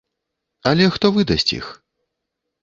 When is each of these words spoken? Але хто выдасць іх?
Але 0.71 0.87
хто 0.95 1.11
выдасць 1.19 1.47
іх? 1.59 1.69